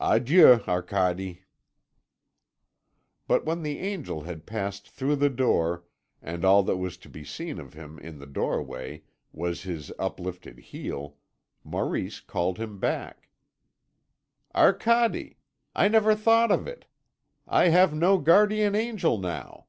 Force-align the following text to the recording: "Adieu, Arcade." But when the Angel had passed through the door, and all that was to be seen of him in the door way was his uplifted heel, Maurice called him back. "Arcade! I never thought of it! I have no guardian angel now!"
"Adieu, 0.00 0.58
Arcade." 0.66 1.44
But 3.28 3.44
when 3.44 3.62
the 3.62 3.78
Angel 3.78 4.22
had 4.22 4.44
passed 4.44 4.90
through 4.90 5.14
the 5.14 5.30
door, 5.30 5.84
and 6.20 6.44
all 6.44 6.64
that 6.64 6.76
was 6.76 6.96
to 6.96 7.08
be 7.08 7.22
seen 7.22 7.60
of 7.60 7.74
him 7.74 7.96
in 8.00 8.18
the 8.18 8.26
door 8.26 8.60
way 8.64 9.04
was 9.32 9.62
his 9.62 9.92
uplifted 9.96 10.58
heel, 10.58 11.18
Maurice 11.62 12.18
called 12.18 12.58
him 12.58 12.80
back. 12.80 13.28
"Arcade! 14.56 15.36
I 15.72 15.86
never 15.86 16.16
thought 16.16 16.50
of 16.50 16.66
it! 16.66 16.86
I 17.46 17.68
have 17.68 17.94
no 17.94 18.18
guardian 18.18 18.74
angel 18.74 19.18
now!" 19.18 19.66